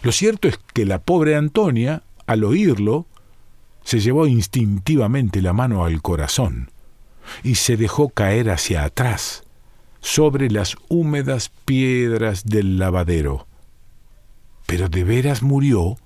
Lo 0.00 0.10
cierto 0.10 0.48
es 0.48 0.58
que 0.72 0.86
la 0.86 1.00
pobre 1.00 1.36
Antonia 1.36 2.02
al 2.26 2.44
oírlo, 2.44 3.06
se 3.84 4.00
llevó 4.00 4.26
instintivamente 4.26 5.40
la 5.42 5.52
mano 5.52 5.84
al 5.84 6.02
corazón 6.02 6.70
y 7.42 7.56
se 7.56 7.76
dejó 7.76 8.08
caer 8.08 8.50
hacia 8.50 8.84
atrás, 8.84 9.44
sobre 10.00 10.50
las 10.50 10.76
húmedas 10.88 11.50
piedras 11.64 12.44
del 12.44 12.78
lavadero. 12.78 13.46
¿Pero 14.66 14.88
de 14.88 15.04
veras 15.04 15.42
murió? 15.42 15.96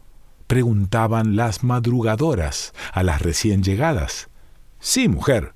preguntaban 0.47 1.37
las 1.37 1.63
madrugadoras 1.63 2.75
a 2.93 3.03
las 3.03 3.23
recién 3.23 3.63
llegadas. 3.63 4.29
Sí, 4.81 5.09
mujer. 5.09 5.53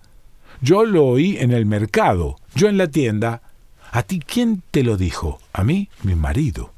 Yo 0.60 0.84
lo 0.84 1.06
oí 1.06 1.36
en 1.38 1.50
el 1.50 1.66
mercado, 1.66 2.36
yo 2.54 2.68
en 2.68 2.78
la 2.78 2.86
tienda. 2.86 3.42
¿A 3.90 4.02
ti 4.02 4.20
quién 4.20 4.62
te 4.70 4.84
lo 4.84 4.96
dijo? 4.96 5.40
A 5.52 5.64
mí, 5.64 5.88
mi 6.04 6.14
marido. 6.14 6.72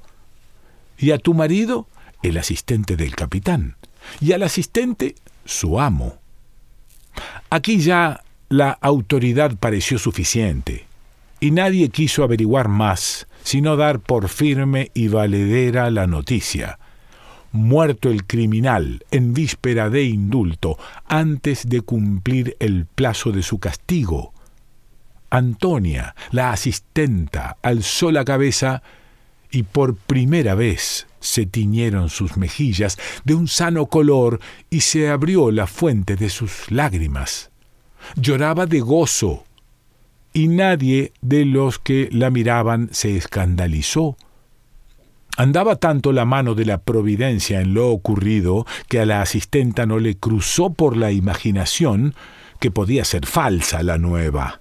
¿Y 0.99 1.11
a 1.11 1.19
tu 1.19 1.35
marido? 1.35 1.87
el 2.23 2.39
asistente 2.39 2.97
del 2.97 3.15
capitán, 3.15 3.76
y 4.21 4.33
al 4.33 4.43
asistente 4.43 5.15
su 5.45 5.81
amo. 5.81 6.19
Aquí 7.51 7.79
ya 7.79 8.23
la 8.49 8.71
autoridad 8.81 9.57
pareció 9.57 9.99
suficiente, 9.99 10.87
y 11.41 11.51
nadie 11.51 11.89
quiso 11.91 12.23
averiguar 12.23 12.69
más, 12.69 13.27
sino 13.43 13.77
dar 13.77 14.01
por 14.01 14.29
firme 14.29 14.91
y 14.95 15.09
valedera 15.09 15.91
la 15.91 16.07
noticia. 16.07 16.79
Muerto 17.53 18.11
el 18.11 18.27
criminal 18.27 19.05
en 19.11 19.33
víspera 19.33 19.89
de 19.89 20.05
indulto, 20.05 20.79
antes 21.07 21.69
de 21.69 21.81
cumplir 21.81 22.57
el 22.61 22.87
plazo 22.87 23.33
de 23.33 23.43
su 23.43 23.59
castigo. 23.59 24.33
Antonia, 25.31 26.15
la 26.31 26.51
asistenta, 26.51 27.57
alzó 27.63 28.13
la 28.13 28.25
cabeza 28.25 28.83
y 29.51 29.65
por 29.65 29.97
primera 29.97 30.55
vez 30.55 31.07
se 31.21 31.47
tiñeron 31.47 32.09
sus 32.09 32.37
mejillas 32.37 32.99
de 33.25 33.35
un 33.35 33.49
sano 33.49 33.87
color 33.87 34.41
y 34.71 34.81
se 34.81 35.09
abrió 35.09 35.51
la 35.51 35.67
fuente 35.67 36.17
de 36.17 36.31
sus 36.31 36.71
lágrimas. 36.71 37.51
Lloraba 38.17 38.67
de 38.67 38.81
gozo, 38.81 39.45
y 40.37 40.49
nadie 40.49 41.13
de 41.23 41.47
los 41.47 41.79
que 41.79 42.11
la 42.13 42.31
miraban 42.31 42.91
se 42.93 43.17
escandalizó. 43.17 44.19
Andaba 45.39 45.77
tanto 45.77 46.13
la 46.13 46.27
mano 46.27 46.55
de 46.55 46.67
la 46.67 46.79
providencia 46.79 47.63
en 47.63 47.73
lo 47.73 47.89
ocurrido 47.89 48.67
que 48.89 49.01
a 49.01 49.07
la 49.07 49.23
asistenta 49.23 49.87
no 49.87 49.99
le 49.99 50.17
cruzó 50.17 50.75
por 50.75 50.97
la 50.97 51.11
imaginación 51.11 52.15
que 52.61 52.71
podía 52.71 53.05
ser 53.07 53.25
falsa 53.27 53.83
la 53.83 53.97
nueva. 53.97 54.61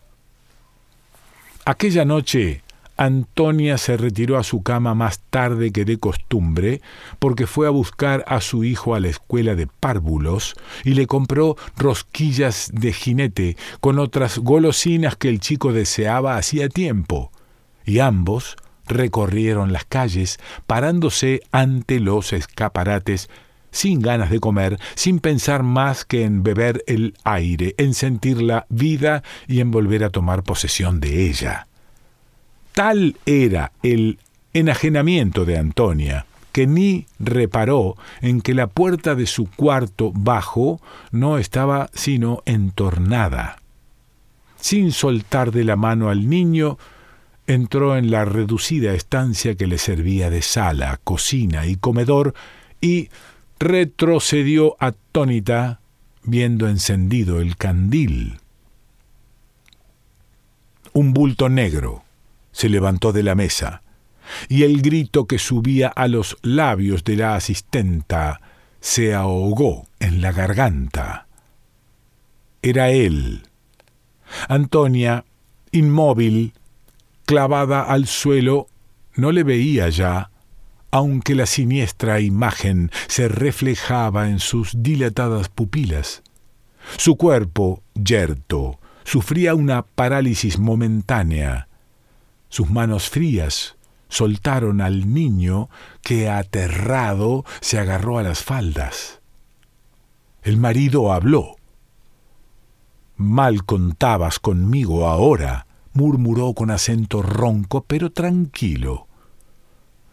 Aquella 1.66 2.06
noche 2.06 2.62
Antonia 2.98 3.78
se 3.78 3.98
retiró 3.98 4.38
a 4.38 4.44
su 4.44 4.64
cama 4.64 4.96
más 4.96 5.20
tarde 5.30 5.72
que 5.72 5.86
de 5.86 5.98
costumbre, 5.98 6.82
porque 7.20 7.48
fue 7.48 7.68
a 7.68 7.72
buscar 7.72 8.24
a 8.28 8.42
su 8.42 8.64
hijo 8.64 8.96
a 8.96 9.00
la 9.00 9.10
escuela 9.10 9.56
de 9.56 9.68
párvulos 9.68 10.56
y 10.84 10.94
le 10.94 11.08
compró 11.08 11.58
rosquillas 11.78 12.70
de 12.74 12.94
jinete 12.94 13.58
con 13.82 14.00
otras 14.00 14.38
golosinas 14.38 15.16
que 15.16 15.30
el 15.30 15.40
chico 15.40 15.74
deseaba 15.74 16.38
hacía 16.38 16.70
tiempo, 16.70 17.32
y 17.86 18.00
ambos 18.00 18.56
recorrieron 18.88 19.74
las 19.74 19.86
calles, 19.86 20.40
parándose 20.68 21.42
ante 21.52 22.00
los 22.00 22.34
escaparates 22.34 23.30
sin 23.72 24.00
ganas 24.00 24.30
de 24.30 24.40
comer, 24.40 24.80
sin 24.96 25.20
pensar 25.20 25.64
más 25.64 26.06
que 26.06 26.24
en 26.24 26.44
beber 26.44 26.84
el 26.88 27.14
aire, 27.26 27.76
en 27.78 27.94
sentir 27.94 28.42
la 28.42 28.66
vida 28.70 29.22
y 29.48 29.60
en 29.60 29.70
volver 29.72 30.06
a 30.06 30.12
tomar 30.12 30.44
posesión 30.44 31.02
de 31.02 31.28
ella. 31.28 31.68
Tal 32.76 33.16
era 33.26 33.72
el 33.84 34.20
enajenamiento 34.54 35.46
de 35.46 35.58
Antonia, 35.58 36.26
que 36.52 36.68
ni 36.68 37.08
reparó 37.20 37.96
en 38.22 38.42
que 38.42 38.54
la 38.54 38.68
puerta 38.68 39.16
de 39.16 39.28
su 39.28 39.50
cuarto 39.50 40.12
bajo 40.14 40.82
no 41.12 41.38
estaba 41.38 41.90
sino 41.94 42.44
entornada. 42.46 43.62
Sin 44.58 44.92
soltar 44.92 45.52
de 45.52 45.64
la 45.64 45.78
mano 45.78 46.10
al 46.10 46.30
niño, 46.30 46.78
entró 47.48 47.96
en 47.96 48.12
la 48.12 48.26
reducida 48.26 48.94
estancia 48.94 49.56
que 49.56 49.68
le 49.68 49.78
servía 49.78 50.30
de 50.30 50.42
sala, 50.42 51.00
cocina 51.02 51.68
y 51.68 51.78
comedor 51.78 52.34
y 52.82 53.08
retrocedió 53.58 54.76
atónita 54.80 55.80
viendo 56.24 56.68
encendido 56.68 57.40
el 57.40 57.56
candil. 57.56 58.40
Un 60.92 61.14
bulto 61.14 61.48
negro, 61.48 62.05
se 62.56 62.70
levantó 62.70 63.12
de 63.12 63.22
la 63.22 63.36
mesa, 63.36 63.82
y 64.48 64.64
el 64.64 64.82
grito 64.82 65.28
que 65.28 65.40
subía 65.40 65.90
a 65.90 66.08
los 66.08 66.38
labios 66.42 67.04
de 67.04 67.18
la 67.18 67.36
asistenta 67.36 68.40
se 68.80 69.14
ahogó 69.14 69.88
en 70.00 70.22
la 70.22 70.32
garganta. 70.32 71.28
Era 72.62 72.92
él. 72.92 73.44
Antonia, 74.48 75.26
inmóvil, 75.74 76.54
clavada 77.26 77.82
al 77.84 78.08
suelo, 78.08 78.68
no 79.16 79.34
le 79.34 79.44
veía 79.44 79.90
ya, 79.90 80.32
aunque 80.92 81.36
la 81.36 81.48
siniestra 81.48 82.22
imagen 82.22 82.90
se 83.08 83.28
reflejaba 83.28 84.30
en 84.30 84.40
sus 84.40 84.82
dilatadas 84.82 85.50
pupilas. 85.50 86.24
Su 86.96 87.18
cuerpo, 87.18 87.84
yerto, 87.96 88.80
sufría 89.04 89.56
una 89.56 89.82
parálisis 89.82 90.58
momentánea, 90.58 91.68
sus 92.56 92.70
manos 92.70 93.10
frías 93.10 93.76
soltaron 94.08 94.80
al 94.80 95.14
niño 95.14 95.70
que, 96.02 96.30
aterrado, 96.30 97.44
se 97.60 97.80
agarró 97.80 98.18
a 98.18 98.24
las 98.24 98.46
faldas. 98.46 99.20
El 100.42 100.56
marido 100.56 101.12
habló. 101.12 101.58
Mal 103.18 103.66
contabas 103.66 104.40
conmigo 104.40 105.06
ahora, 105.06 105.68
murmuró 105.92 106.54
con 106.54 106.72
acento 106.72 107.22
ronco, 107.22 107.84
pero 107.84 108.10
tranquilo. 108.10 109.08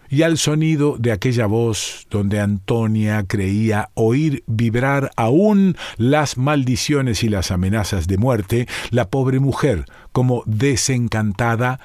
Y 0.08 0.22
al 0.22 0.36
sonido 0.36 0.96
de 0.98 1.12
aquella 1.12 1.46
voz 1.46 2.08
donde 2.10 2.40
Antonia 2.40 3.22
creía 3.22 3.90
oír 3.94 4.42
vibrar 4.48 5.12
aún 5.14 5.76
las 5.96 6.36
maldiciones 6.38 7.22
y 7.22 7.28
las 7.28 7.52
amenazas 7.52 8.08
de 8.08 8.18
muerte, 8.18 8.66
la 8.90 9.10
pobre 9.10 9.38
mujer, 9.38 9.84
como 10.10 10.42
desencantada, 10.44 11.78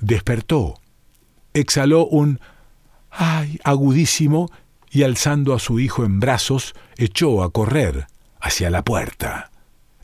despertó, 0.00 0.80
exhaló 1.54 2.06
un 2.06 2.40
ay 3.10 3.58
agudísimo 3.64 4.50
y 4.90 5.02
alzando 5.04 5.54
a 5.54 5.58
su 5.58 5.78
hijo 5.78 6.04
en 6.04 6.20
brazos, 6.20 6.74
echó 6.96 7.42
a 7.42 7.50
correr 7.50 8.06
hacia 8.40 8.70
la 8.70 8.82
puerta. 8.82 9.50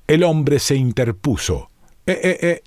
El 0.06 0.22
hombre 0.22 0.58
se 0.60 0.76
interpuso. 0.76 1.70
Eh, 2.06 2.20
eh, 2.22 2.38
eh, 2.42 2.62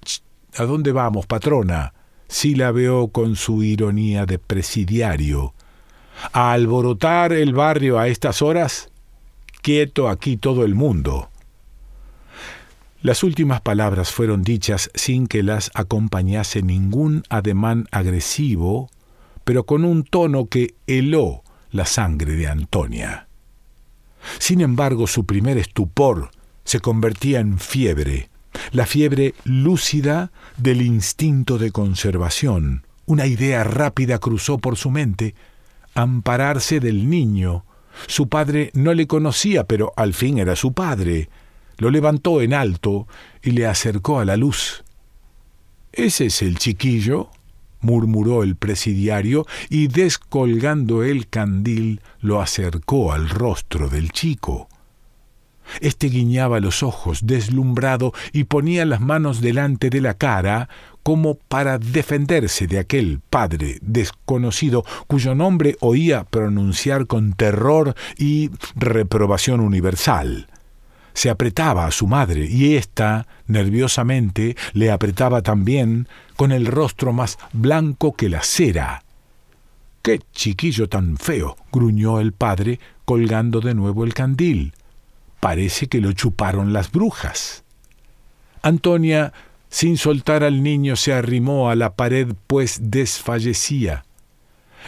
¿A 0.58 0.64
dónde 0.64 0.92
vamos, 0.92 1.26
patrona? 1.26 1.94
Sí 2.28 2.56
la 2.56 2.72
veo 2.72 3.08
con 3.08 3.36
su 3.36 3.64
ironía 3.64 4.26
de 4.26 4.38
presidiario. 4.38 5.54
¿A 6.34 6.52
alborotar 6.52 7.32
el 7.32 7.54
barrio 7.54 7.98
a 7.98 8.10
estas 8.10 8.42
horas? 8.42 8.90
Quieto 9.62 10.10
aquí 10.10 10.36
todo 10.36 10.66
el 10.66 10.76
mundo. 10.76 11.30
Las 13.02 13.24
últimas 13.24 13.62
palabras 13.62 14.12
fueron 14.12 14.44
dichas 14.44 14.92
sin 14.94 15.28
que 15.28 15.42
las 15.42 15.72
acompañase 15.74 16.62
ningún 16.62 17.24
ademán 17.30 17.88
agresivo, 17.92 18.90
pero 19.46 19.66
con 19.66 19.86
un 19.86 20.04
tono 20.04 20.48
que 20.48 20.76
heló 20.86 21.44
la 21.72 21.86
sangre 21.86 22.34
de 22.34 22.48
Antonia. 22.48 23.30
Sin 24.38 24.60
embargo, 24.60 25.08
su 25.08 25.26
primer 25.26 25.58
estupor 25.58 26.32
se 26.66 26.82
convertía 26.82 27.40
en 27.40 27.58
fiebre, 27.58 28.30
la 28.74 28.86
fiebre 28.86 29.34
lúcida 29.46 30.34
del 30.58 30.82
instinto 30.82 31.58
de 31.58 31.72
conservación. 31.72 32.86
Una 33.06 33.28
idea 33.28 33.64
rápida 33.64 34.20
cruzó 34.20 34.58
por 34.58 34.76
su 34.76 34.92
mente, 34.92 35.36
ampararse 35.96 36.82
del 36.82 37.10
niño. 37.10 37.64
Su 38.08 38.28
padre 38.28 38.72
no 38.74 38.94
le 38.94 39.08
conocía, 39.08 39.64
pero 39.64 39.94
al 39.96 40.14
fin 40.14 40.38
era 40.38 40.58
su 40.58 40.74
padre 40.74 41.30
lo 41.80 41.90
levantó 41.90 42.42
en 42.42 42.54
alto 42.54 43.08
y 43.42 43.52
le 43.52 43.66
acercó 43.66 44.20
a 44.20 44.26
la 44.26 44.38
luz. 44.38 44.84
¿Ese 45.92 46.28
es 46.28 46.42
el 46.44 46.60
chiquillo? 46.60 47.32
murmuró 47.82 48.44
el 48.44 48.58
presidiario 48.58 49.48
y 49.70 49.88
descolgando 49.88 51.02
el 51.04 51.30
candil 51.30 52.02
lo 52.20 52.42
acercó 52.42 53.14
al 53.14 53.30
rostro 53.30 53.88
del 53.88 54.12
chico. 54.12 54.68
Este 55.80 56.08
guiñaba 56.08 56.60
los 56.60 56.84
ojos, 56.84 57.26
deslumbrado, 57.26 58.12
y 58.34 58.46
ponía 58.46 58.86
las 58.86 59.00
manos 59.00 59.40
delante 59.40 59.90
de 59.90 60.02
la 60.02 60.16
cara, 60.16 60.68
como 61.04 61.36
para 61.36 61.78
defenderse 61.78 62.68
de 62.68 62.80
aquel 62.80 63.22
padre 63.30 63.78
desconocido 63.82 64.84
cuyo 65.08 65.36
nombre 65.36 65.78
oía 65.80 66.26
pronunciar 66.26 67.08
con 67.08 67.34
terror 67.34 67.96
y 68.18 68.50
reprobación 68.76 69.62
universal 69.62 70.48
se 71.20 71.30
apretaba 71.30 71.86
a 71.86 71.92
su 71.92 72.08
madre 72.08 72.48
y 72.50 72.78
ésta, 72.78 73.28
nerviosamente, 73.46 74.56
le 74.72 74.90
apretaba 74.90 75.42
también 75.42 76.08
con 76.38 76.54
el 76.54 76.66
rostro 76.66 77.12
más 77.12 77.38
blanco 77.52 78.14
que 78.14 78.30
la 78.30 78.42
cera. 78.42 79.04
¡Qué 80.02 80.22
chiquillo 80.32 80.88
tan 80.88 81.18
feo! 81.18 81.58
gruñó 81.74 82.22
el 82.22 82.32
padre, 82.32 82.80
colgando 83.04 83.60
de 83.60 83.74
nuevo 83.74 84.06
el 84.06 84.14
candil. 84.14 84.72
Parece 85.42 85.88
que 85.88 86.00
lo 86.00 86.14
chuparon 86.14 86.72
las 86.72 86.90
brujas. 86.90 87.66
Antonia, 88.62 89.34
sin 89.68 89.98
soltar 89.98 90.46
al 90.46 90.64
niño, 90.64 90.96
se 90.96 91.12
arrimó 91.12 91.70
a 91.70 91.76
la 91.76 91.98
pared, 91.98 92.30
pues 92.48 92.80
desfallecía. 92.82 94.06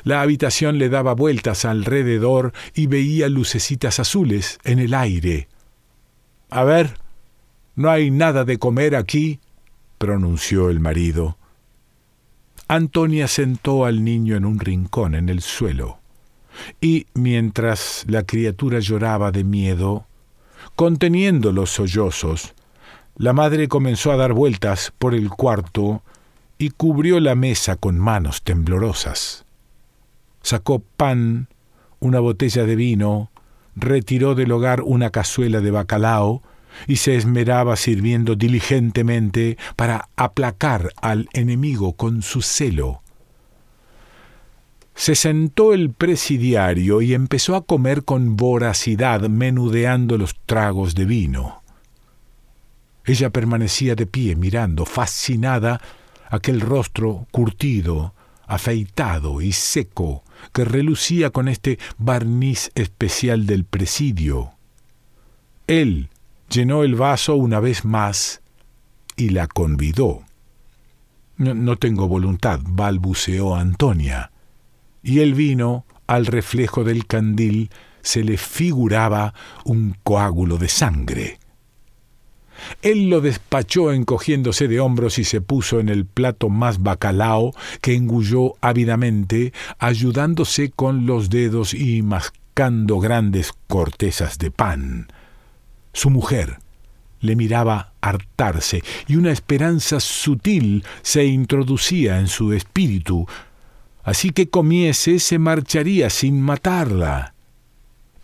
La 0.06 0.22
habitación 0.22 0.78
le 0.78 0.88
daba 0.88 1.14
vueltas 1.14 1.66
alrededor 1.66 2.54
y 2.74 2.88
veía 2.88 3.28
lucecitas 3.28 4.00
azules 4.00 4.60
en 4.64 4.80
el 4.80 4.94
aire. 4.94 5.50
A 6.52 6.66
ver, 6.66 6.98
no 7.78 7.90
hay 7.90 8.12
nada 8.12 8.44
de 8.44 8.60
comer 8.60 8.98
aquí, 8.98 9.40
pronunció 9.98 10.70
el 10.70 10.82
marido. 10.82 11.38
Antonia 12.68 13.30
sentó 13.30 13.86
al 13.86 14.04
niño 14.04 14.36
en 14.36 14.44
un 14.44 14.60
rincón 14.60 15.16
en 15.16 15.30
el 15.30 15.42
suelo, 15.42 16.00
y 16.82 17.08
mientras 17.14 18.04
la 18.08 18.24
criatura 18.24 18.80
lloraba 18.80 19.32
de 19.32 19.46
miedo, 19.46 20.08
conteniendo 20.76 21.54
los 21.54 21.70
sollozos, 21.70 22.54
la 23.16 23.32
madre 23.32 23.70
comenzó 23.70 24.12
a 24.12 24.18
dar 24.18 24.34
vueltas 24.34 24.92
por 25.00 25.16
el 25.16 25.30
cuarto 25.30 26.04
y 26.58 26.72
cubrió 26.72 27.22
la 27.22 27.36
mesa 27.36 27.78
con 27.78 27.98
manos 27.98 28.44
temblorosas. 28.44 29.46
Sacó 30.42 30.80
pan, 30.98 31.48
una 32.02 32.20
botella 32.20 32.66
de 32.66 32.76
vino, 32.76 33.31
retiró 33.76 34.36
del 34.36 34.52
hogar 34.52 34.82
una 34.82 35.10
cazuela 35.10 35.62
de 35.62 35.72
bacalao 35.72 36.42
y 36.88 36.98
se 36.98 37.16
esmeraba 37.16 37.76
sirviendo 37.76 38.36
diligentemente 38.36 39.58
para 39.76 40.10
aplacar 40.16 40.90
al 41.02 41.30
enemigo 41.34 41.94
con 41.94 42.22
su 42.22 42.42
celo. 42.42 43.02
Se 44.96 45.16
sentó 45.16 45.74
el 45.74 45.92
presidiario 45.92 47.02
y 47.02 47.14
empezó 47.14 47.56
a 47.56 47.66
comer 47.66 48.04
con 48.04 48.36
voracidad, 48.36 49.22
menudeando 49.22 50.18
los 50.18 50.36
tragos 50.46 50.96
de 50.96 51.06
vino. 51.06 51.62
Ella 53.06 53.32
permanecía 53.32 53.96
de 53.96 54.06
pie 54.06 54.36
mirando, 54.36 54.86
fascinada, 54.86 55.82
aquel 56.30 56.62
rostro 56.62 57.26
curtido, 57.32 58.14
afeitado 58.46 59.42
y 59.42 59.54
seco, 59.54 60.24
que 60.54 60.66
relucía 60.66 61.30
con 61.30 61.48
este 61.48 61.80
barniz 61.98 62.72
especial 62.76 63.46
del 63.46 63.66
presidio. 63.66 64.54
Él 65.68 66.10
llenó 66.50 66.84
el 66.84 66.96
vaso 66.96 67.36
una 67.36 67.60
vez 67.60 67.86
más 67.86 68.42
y 69.16 69.30
la 69.30 69.48
convidó. 69.48 70.24
No, 71.38 71.76
tengo 71.78 72.08
voluntad, 72.08 72.60
balbuceó 72.64 73.56
Antonia. 73.56 74.32
Y 75.02 75.20
el 75.20 75.34
vino, 75.34 75.86
al 76.06 76.28
reflejo 76.28 76.84
del 76.84 77.08
candil, 77.08 77.72
se 78.02 78.24
le 78.24 78.38
figuraba 78.38 79.34
un 79.66 79.96
coágulo 80.04 80.58
de 80.58 80.68
sangre. 80.68 81.40
Él 82.82 83.10
lo 83.10 83.22
despachó 83.22 83.92
encogiéndose 83.92 84.68
de 84.68 84.80
hombros 84.80 85.20
y 85.20 85.24
se 85.24 85.42
puso 85.42 85.80
en 85.80 85.90
el 85.90 86.06
plato 86.06 86.50
más 86.50 86.82
bacalao, 86.82 87.54
que 87.82 87.96
engulló 87.96 88.56
ávidamente, 88.62 89.54
ayudándose 89.80 90.72
con 90.72 91.06
los 91.06 91.30
dedos 91.30 91.74
y 91.74 92.02
mascando 92.02 93.00
grandes 93.00 93.54
cortezas 93.68 94.38
de 94.38 94.52
pan. 94.52 95.08
Su 95.94 96.10
mujer 96.10 96.60
le 97.20 97.36
miraba 97.36 97.94
hartarse, 98.02 98.84
y 99.08 99.16
una 99.16 99.32
esperanza 99.32 100.00
sutil 100.00 100.84
se 101.02 101.26
introducía 101.26 102.20
en 102.20 102.28
su 102.28 102.52
espíritu. 102.54 103.28
Así 104.04 104.32
que 104.32 104.50
comiese 104.50 105.20
se 105.20 105.38
marcharía 105.38 106.10
sin 106.10 106.42
matarla. 106.42 107.34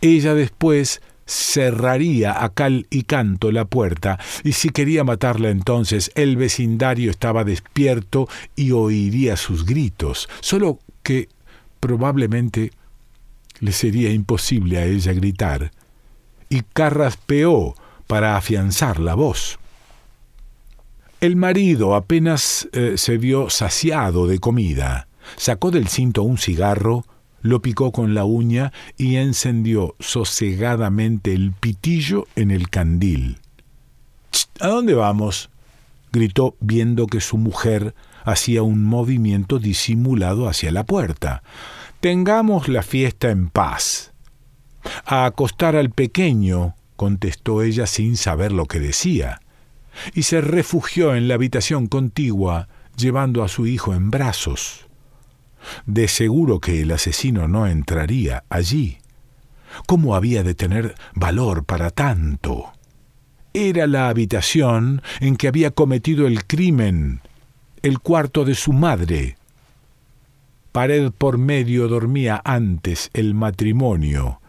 Ella 0.01 0.33
después 0.33 1.01
cerraría 1.27 2.43
a 2.43 2.49
cal 2.49 2.87
y 2.89 3.03
canto 3.03 3.51
la 3.51 3.65
puerta, 3.65 4.17
y 4.43 4.53
si 4.53 4.69
quería 4.69 5.03
matarla 5.03 5.49
entonces 5.49 6.11
el 6.15 6.37
vecindario 6.37 7.11
estaba 7.11 7.43
despierto 7.43 8.27
y 8.55 8.71
oiría 8.71 9.37
sus 9.37 9.65
gritos, 9.65 10.29
solo 10.39 10.79
que 11.03 11.29
probablemente 11.79 12.71
le 13.59 13.71
sería 13.71 14.11
imposible 14.11 14.77
a 14.77 14.85
ella 14.85 15.13
gritar, 15.13 15.71
y 16.49 16.61
carraspeó 16.73 17.75
para 18.07 18.37
afianzar 18.37 18.99
la 18.99 19.15
voz. 19.15 19.59
El 21.19 21.35
marido 21.35 21.95
apenas 21.95 22.69
eh, 22.71 22.93
se 22.95 23.17
vio 23.17 23.49
saciado 23.49 24.27
de 24.27 24.39
comida, 24.39 25.07
sacó 25.35 25.71
del 25.71 25.87
cinto 25.87 26.23
un 26.23 26.37
cigarro, 26.37 27.05
lo 27.41 27.61
picó 27.61 27.91
con 27.91 28.13
la 28.13 28.25
uña 28.25 28.71
y 28.97 29.15
encendió 29.15 29.95
sosegadamente 29.99 31.33
el 31.33 31.51
pitillo 31.51 32.27
en 32.35 32.51
el 32.51 32.69
candil. 32.69 33.39
¿A 34.59 34.67
dónde 34.67 34.93
vamos? 34.93 35.49
gritó 36.11 36.55
viendo 36.59 37.07
que 37.07 37.21
su 37.21 37.37
mujer 37.37 37.93
hacía 38.23 38.63
un 38.63 38.83
movimiento 38.83 39.59
disimulado 39.59 40.47
hacia 40.47 40.71
la 40.71 40.83
puerta. 40.83 41.43
Tengamos 41.99 42.67
la 42.67 42.81
fiesta 42.81 43.29
en 43.29 43.49
paz. 43.49 44.13
A 45.05 45.25
acostar 45.25 45.75
al 45.75 45.91
pequeño, 45.91 46.75
contestó 46.95 47.61
ella 47.61 47.87
sin 47.87 48.17
saber 48.17 48.51
lo 48.51 48.65
que 48.65 48.79
decía, 48.79 49.41
y 50.13 50.23
se 50.23 50.41
refugió 50.41 51.15
en 51.15 51.27
la 51.27 51.35
habitación 51.35 51.87
contigua, 51.87 52.67
llevando 52.97 53.43
a 53.43 53.47
su 53.47 53.67
hijo 53.67 53.93
en 53.93 54.09
brazos. 54.09 54.86
De 55.85 56.07
seguro 56.07 56.59
que 56.59 56.81
el 56.81 56.91
asesino 56.91 57.47
no 57.47 57.67
entraría 57.67 58.43
allí. 58.49 58.99
¿Cómo 59.85 60.15
había 60.15 60.43
de 60.43 60.55
tener 60.55 60.95
valor 61.13 61.65
para 61.65 61.89
tanto? 61.91 62.71
Era 63.53 63.87
la 63.87 64.09
habitación 64.09 65.01
en 65.19 65.35
que 65.35 65.47
había 65.47 65.71
cometido 65.71 66.27
el 66.27 66.45
crimen, 66.45 67.21
el 67.81 67.99
cuarto 67.99 68.45
de 68.45 68.55
su 68.55 68.73
madre. 68.73 69.37
Pared 70.71 71.11
por 71.11 71.37
medio 71.37 71.87
dormía 71.87 72.41
antes 72.43 73.09
el 73.13 73.33
matrimonio, 73.33 74.41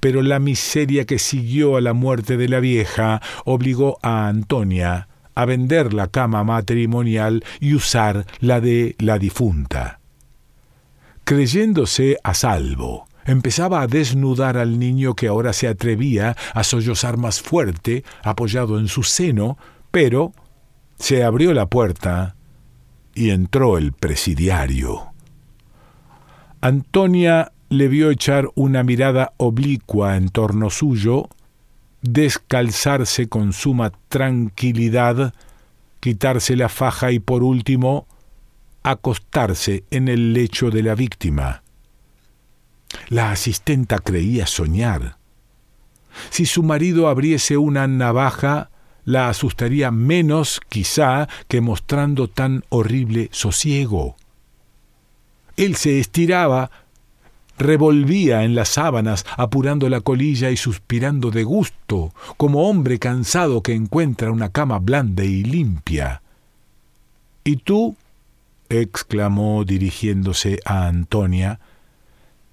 pero 0.00 0.22
la 0.22 0.38
miseria 0.38 1.04
que 1.04 1.18
siguió 1.18 1.76
a 1.76 1.80
la 1.80 1.94
muerte 1.94 2.36
de 2.36 2.48
la 2.48 2.60
vieja 2.60 3.20
obligó 3.44 3.98
a 4.02 4.28
Antonia 4.28 5.08
a 5.34 5.44
vender 5.46 5.92
la 5.92 6.06
cama 6.06 6.44
matrimonial 6.44 7.44
y 7.58 7.74
usar 7.74 8.26
la 8.38 8.60
de 8.60 8.94
la 8.98 9.18
difunta. 9.18 9.98
Creyéndose 11.24 12.18
a 12.22 12.34
salvo, 12.34 13.08
empezaba 13.24 13.80
a 13.80 13.86
desnudar 13.86 14.58
al 14.58 14.78
niño 14.78 15.14
que 15.14 15.28
ahora 15.28 15.54
se 15.54 15.68
atrevía 15.68 16.36
a 16.52 16.64
sollozar 16.64 17.16
más 17.16 17.40
fuerte, 17.40 18.04
apoyado 18.22 18.78
en 18.78 18.88
su 18.88 19.02
seno, 19.02 19.56
pero 19.90 20.32
se 20.98 21.24
abrió 21.24 21.54
la 21.54 21.66
puerta 21.66 22.36
y 23.14 23.30
entró 23.30 23.78
el 23.78 23.92
presidiario. 23.92 25.14
Antonia 26.60 27.52
le 27.70 27.88
vio 27.88 28.10
echar 28.10 28.48
una 28.54 28.82
mirada 28.82 29.32
oblicua 29.38 30.16
en 30.16 30.28
torno 30.28 30.68
suyo, 30.68 31.28
descalzarse 32.02 33.30
con 33.30 33.54
suma 33.54 33.92
tranquilidad, 34.08 35.32
quitarse 36.00 36.54
la 36.54 36.68
faja 36.68 37.12
y 37.12 37.18
por 37.18 37.42
último 37.42 38.06
acostarse 38.84 39.82
en 39.90 40.08
el 40.08 40.32
lecho 40.32 40.70
de 40.70 40.82
la 40.82 40.94
víctima. 40.94 41.62
La 43.08 43.32
asistenta 43.32 43.98
creía 43.98 44.46
soñar. 44.46 45.16
Si 46.30 46.46
su 46.46 46.62
marido 46.62 47.08
abriese 47.08 47.56
una 47.56 47.88
navaja, 47.88 48.70
la 49.04 49.28
asustaría 49.28 49.90
menos, 49.90 50.60
quizá, 50.68 51.28
que 51.48 51.60
mostrando 51.60 52.28
tan 52.28 52.62
horrible 52.68 53.30
sosiego. 53.32 54.16
Él 55.56 55.76
se 55.76 55.98
estiraba, 55.98 56.70
revolvía 57.58 58.44
en 58.44 58.54
las 58.54 58.68
sábanas, 58.68 59.24
apurando 59.36 59.88
la 59.88 60.00
colilla 60.00 60.50
y 60.50 60.56
suspirando 60.56 61.30
de 61.30 61.44
gusto, 61.44 62.12
como 62.36 62.68
hombre 62.68 62.98
cansado 62.98 63.62
que 63.62 63.74
encuentra 63.74 64.30
una 64.30 64.50
cama 64.50 64.78
blanda 64.78 65.24
y 65.24 65.42
limpia. 65.42 66.22
¿Y 67.44 67.56
tú? 67.56 67.96
Exclamó 68.68 69.64
dirigiéndose 69.64 70.60
a 70.64 70.86
Antonia. 70.86 71.60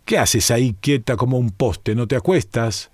¿Qué 0.05 0.17
haces 0.17 0.51
ahí 0.51 0.75
quieta 0.79 1.15
como 1.15 1.37
un 1.37 1.51
poste? 1.51 1.95
¿No 1.95 2.07
te 2.07 2.15
acuestas? 2.15 2.91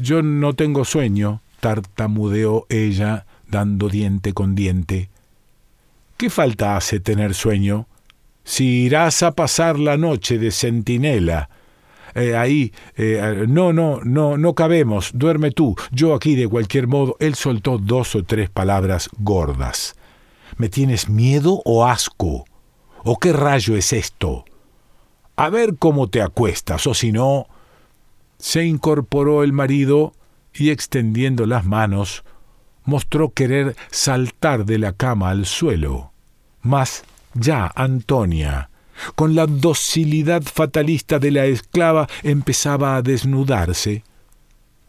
Yo 0.00 0.22
no 0.22 0.54
tengo 0.54 0.84
sueño, 0.84 1.40
tartamudeó 1.60 2.66
ella, 2.68 3.26
dando 3.48 3.88
diente 3.88 4.32
con 4.32 4.54
diente. 4.54 5.08
¿Qué 6.16 6.30
falta 6.30 6.76
hace 6.76 7.00
tener 7.00 7.34
sueño? 7.34 7.86
Si 8.44 8.64
irás 8.84 9.22
a 9.22 9.32
pasar 9.32 9.78
la 9.78 9.96
noche 9.96 10.38
de 10.38 10.50
centinela. 10.50 11.50
Eh, 12.14 12.34
ahí, 12.34 12.72
eh, 12.96 13.44
no, 13.46 13.74
no, 13.74 14.00
no, 14.02 14.38
no 14.38 14.54
cabemos, 14.54 15.10
duerme 15.12 15.50
tú, 15.50 15.76
yo 15.90 16.14
aquí 16.14 16.34
de 16.34 16.48
cualquier 16.48 16.86
modo. 16.86 17.16
Él 17.20 17.34
soltó 17.34 17.76
dos 17.76 18.14
o 18.14 18.24
tres 18.24 18.48
palabras 18.48 19.10
gordas. 19.18 19.96
¿Me 20.56 20.68
tienes 20.68 21.08
miedo 21.08 21.60
o 21.64 21.84
asco? 21.86 22.44
¿O 23.04 23.18
qué 23.18 23.32
rayo 23.32 23.76
es 23.76 23.92
esto? 23.92 24.44
A 25.36 25.50
ver 25.50 25.76
cómo 25.76 26.08
te 26.08 26.22
acuestas, 26.22 26.86
o 26.86 26.94
si 26.94 27.12
no... 27.12 27.46
Se 28.38 28.64
incorporó 28.64 29.42
el 29.42 29.52
marido 29.52 30.12
y 30.52 30.70
extendiendo 30.70 31.46
las 31.46 31.64
manos, 31.64 32.22
mostró 32.84 33.32
querer 33.32 33.76
saltar 33.90 34.66
de 34.66 34.78
la 34.78 34.92
cama 34.92 35.30
al 35.30 35.46
suelo. 35.46 36.12
Mas 36.60 37.04
ya 37.32 37.72
Antonia, 37.74 38.68
con 39.14 39.34
la 39.34 39.46
docilidad 39.46 40.42
fatalista 40.42 41.18
de 41.18 41.30
la 41.30 41.46
esclava, 41.46 42.08
empezaba 42.22 42.96
a 42.96 43.02
desnudarse 43.02 44.04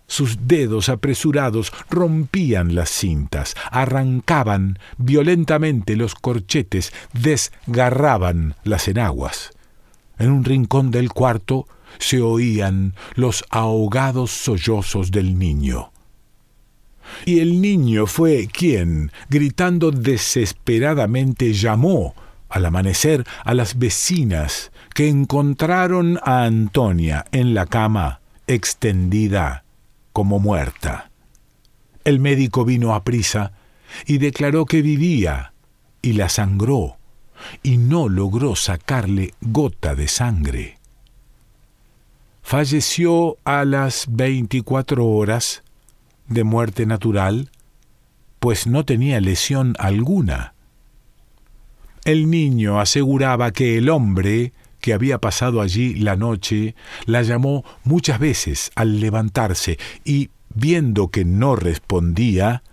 sus 0.07 0.47
dedos 0.47 0.89
apresurados 0.89 1.73
rompían 1.89 2.75
las 2.75 2.89
cintas, 2.89 3.55
arrancaban 3.71 4.79
violentamente 4.97 5.95
los 5.95 6.15
corchetes, 6.15 6.93
desgarraban 7.13 8.55
las 8.63 8.87
enaguas. 8.87 9.51
En 10.17 10.31
un 10.31 10.45
rincón 10.45 10.91
del 10.91 11.11
cuarto 11.11 11.67
se 11.99 12.21
oían 12.21 12.95
los 13.15 13.43
ahogados 13.49 14.31
sollozos 14.31 15.11
del 15.11 15.37
niño. 15.37 15.91
Y 17.25 17.39
el 17.39 17.61
niño 17.61 18.05
fue 18.05 18.47
quien, 18.47 19.11
gritando 19.29 19.91
desesperadamente, 19.91 21.53
llamó 21.53 22.15
al 22.49 22.65
amanecer 22.65 23.25
a 23.43 23.53
las 23.53 23.77
vecinas 23.77 24.71
que 24.93 25.07
encontraron 25.07 26.19
a 26.23 26.43
Antonia 26.45 27.25
en 27.31 27.53
la 27.53 27.65
cama, 27.65 28.19
extendida 28.47 29.63
como 30.17 30.39
muerta. 30.39 31.11
El 32.03 32.19
médico 32.19 32.65
vino 32.65 32.95
a 32.95 33.03
prisa 33.03 33.51
y 34.07 34.17
declaró 34.17 34.65
que 34.65 34.81
vivía, 34.81 35.53
y 36.01 36.13
la 36.13 36.27
sangró, 36.27 36.97
y 37.61 37.77
no 37.77 38.09
logró 38.09 38.55
sacarle 38.55 39.35
gota 39.41 39.93
de 39.93 40.07
sangre. 40.07 40.79
Falleció 42.41 43.37
a 43.43 43.63
las 43.63 44.07
veinticuatro 44.09 45.05
horas 45.05 45.61
de 46.27 46.43
muerte 46.43 46.87
natural, 46.87 47.51
pues 48.39 48.65
no 48.65 48.85
tenía 48.85 49.21
lesión 49.21 49.75
alguna. 49.77 50.55
El 52.05 52.31
niño 52.31 52.79
aseguraba 52.79 53.51
que 53.51 53.77
el 53.77 53.91
hombre 53.91 54.51
que 54.87 54.93
había 54.93 55.19
pasado 55.19 55.59
allí 55.59 55.95
la 55.95 56.15
noche, 56.15 56.73
la 57.05 57.21
llamó 57.21 57.65
muchas 57.83 58.19
veces 58.19 58.71
al 58.73 59.01
levantarse 59.01 59.77
y, 60.05 60.29
viendo 60.55 61.09
que 61.09 61.25
no 61.25 61.57
respondía, 61.57 62.63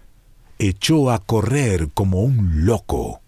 echó 0.61 1.11
a 1.11 1.19
correr 1.19 1.89
como 1.93 2.21
un 2.21 2.67
loco. 2.67 3.21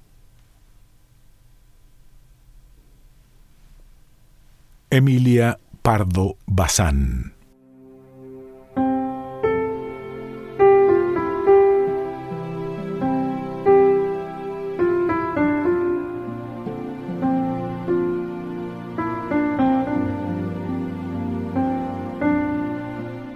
Emilia 4.88 5.58
Pardo 5.82 6.36
Bazán 6.46 7.35